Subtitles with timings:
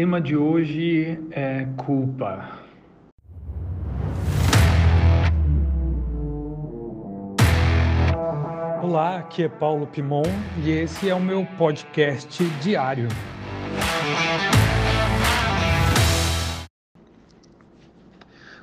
[0.00, 2.60] tema de hoje é culpa.
[8.80, 10.22] Olá, aqui é Paulo Pimon
[10.64, 13.08] e esse é o meu podcast diário.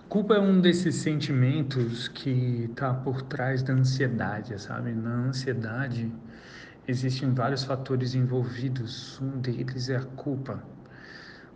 [0.08, 4.94] Culpa é um desses sentimentos que está por trás da ansiedade, sabe?
[4.94, 6.10] Na ansiedade
[6.88, 10.64] existem vários fatores envolvidos, um deles é a culpa.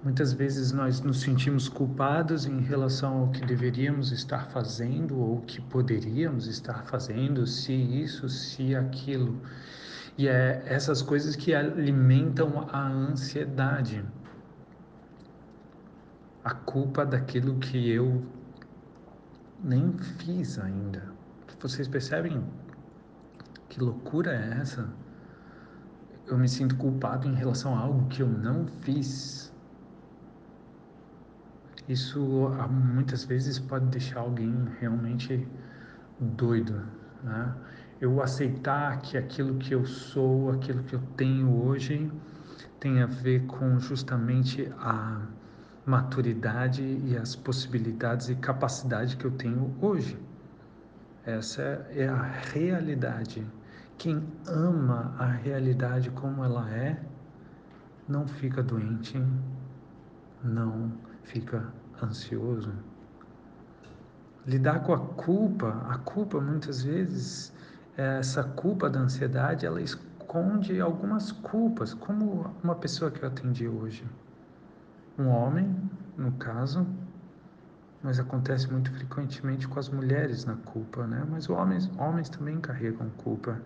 [0.02, 5.59] Muitas vezes nós nos sentimos culpados em relação ao que deveríamos estar fazendo ou que
[5.59, 9.41] poderíamos estar fazendo, se isso, se aquilo.
[10.17, 14.05] E é essas coisas que alimentam a ansiedade.
[16.45, 18.26] A culpa daquilo que eu
[19.62, 21.13] nem fiz ainda.
[21.59, 22.41] Vocês percebem
[23.68, 24.88] que loucura é essa?
[26.26, 29.49] Eu me sinto culpado em relação a algo que eu não fiz
[31.89, 35.48] isso ah, muitas vezes pode deixar alguém realmente
[36.20, 36.84] doido,
[37.23, 37.55] né?
[37.99, 42.09] Eu aceitar que aquilo que eu sou, aquilo que eu tenho hoje,
[42.79, 45.21] tem a ver com justamente a
[45.85, 50.18] maturidade e as possibilidades e capacidade que eu tenho hoje.
[51.26, 53.46] Essa é a realidade.
[53.98, 57.01] Quem ama a realidade como ela é,
[58.07, 59.21] não fica doente,
[60.41, 61.63] não fica
[62.02, 62.74] ansioso.
[64.46, 67.53] Lidar com a culpa, a culpa muitas vezes,
[67.96, 74.03] essa culpa da ansiedade, ela esconde algumas culpas, como uma pessoa que eu atendi hoje.
[75.18, 75.75] Um homem,
[76.18, 76.88] no caso,
[78.02, 81.24] mas acontece muito frequentemente com as mulheres na culpa, né?
[81.30, 83.62] Mas homens, homens também carregam culpa.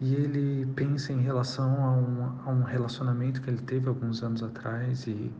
[0.00, 4.42] E ele pensa em relação a um, a um relacionamento que ele teve alguns anos
[4.42, 5.30] atrás e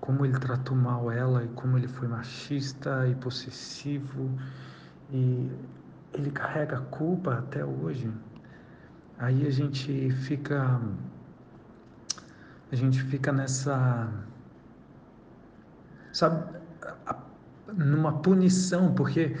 [0.00, 4.30] como ele tratou mal ela e como ele foi machista e possessivo
[5.10, 5.50] e
[6.12, 8.10] ele carrega culpa até hoje.
[9.18, 10.80] Aí a gente fica
[12.70, 14.08] a gente fica nessa
[16.12, 16.56] sabe
[17.74, 19.36] numa punição, porque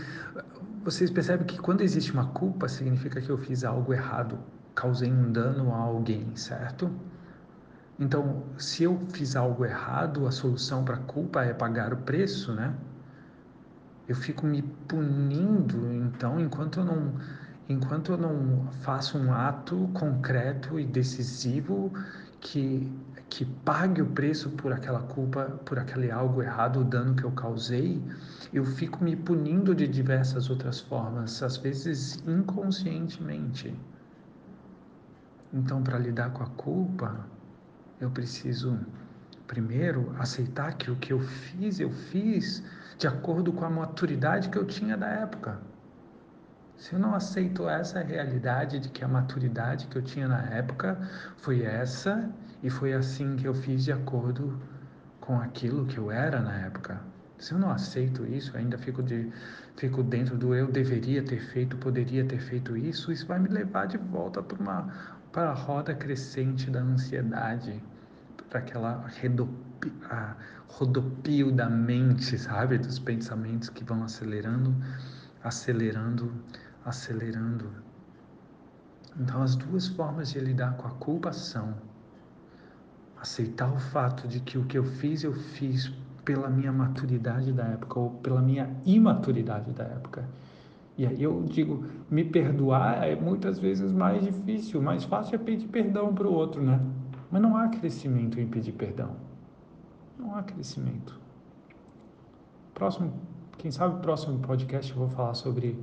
[0.84, 4.38] vocês percebem que quando existe uma culpa significa que eu fiz algo errado,
[4.74, 6.90] causei um dano a alguém, certo?
[7.98, 12.52] Então, se eu fiz algo errado, a solução para a culpa é pagar o preço,
[12.52, 12.74] né?
[14.06, 17.14] Eu fico me punindo, então, enquanto eu não
[17.68, 21.92] enquanto eu não faço um ato concreto e decisivo
[22.40, 22.92] que
[23.28, 27.32] que pague o preço por aquela culpa, por aquele algo errado, o dano que eu
[27.32, 28.00] causei,
[28.52, 33.74] eu fico me punindo de diversas outras formas, às vezes inconscientemente.
[35.52, 37.26] Então, para lidar com a culpa,
[38.00, 38.78] eu preciso
[39.46, 42.62] primeiro aceitar que o que eu fiz, eu fiz
[42.98, 45.60] de acordo com a maturidade que eu tinha da época.
[46.76, 50.98] Se eu não aceito essa realidade de que a maturidade que eu tinha na época
[51.38, 52.30] foi essa
[52.62, 54.60] e foi assim que eu fiz de acordo
[55.20, 57.00] com aquilo que eu era na época.
[57.38, 59.30] Se eu não aceito isso, ainda fico, de,
[59.76, 63.86] fico dentro do eu deveria ter feito, poderia ter feito isso, isso vai me levar
[63.86, 67.82] de volta para uma para a roda crescente da ansiedade,
[68.48, 69.92] para aquela redopi,
[70.66, 72.78] rodopio da mente, sabe?
[72.78, 74.74] Dos pensamentos que vão acelerando,
[75.44, 76.32] acelerando,
[76.86, 77.70] acelerando.
[79.20, 81.74] Então, as duas formas de lidar com a culpa são
[83.20, 85.92] aceitar o fato de que o que eu fiz, eu fiz
[86.24, 90.24] pela minha maturidade da época ou pela minha imaturidade da época
[90.98, 95.68] e aí eu digo, me perdoar é muitas vezes mais difícil, mais fácil é pedir
[95.68, 96.80] perdão para o outro, né?
[97.30, 99.10] Mas não há crescimento em pedir perdão.
[100.18, 101.20] Não há crescimento.
[102.72, 103.12] Próximo,
[103.58, 105.78] quem sabe próximo podcast eu vou falar sobre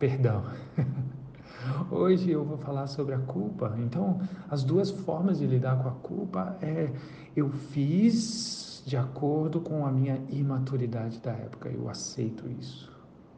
[0.00, 0.42] perdão.
[1.88, 3.72] Hoje eu vou falar sobre a culpa.
[3.78, 6.90] Então, as duas formas de lidar com a culpa é
[7.36, 12.95] eu fiz de acordo com a minha imaturidade da época, eu aceito isso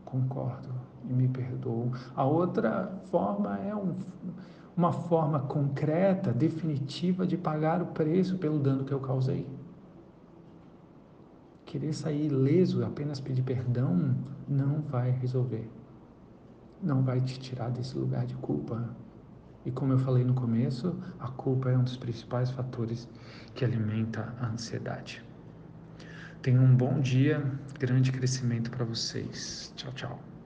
[0.08, 0.70] concordo
[1.08, 1.92] e me perdoo.
[2.16, 3.94] A outra forma é um,
[4.76, 9.46] uma forma concreta, definitiva de pagar o preço pelo dano que eu causei.
[11.66, 14.16] Querer sair ileso, apenas pedir perdão,
[14.48, 15.70] não vai resolver.
[16.82, 18.88] Não vai te tirar desse lugar de culpa.
[19.66, 23.06] E como eu falei no começo, a culpa é um dos principais fatores
[23.54, 25.27] que alimenta a ansiedade.
[26.42, 27.42] Tenham um bom dia,
[27.78, 29.72] grande crescimento para vocês.
[29.76, 30.37] Tchau, tchau.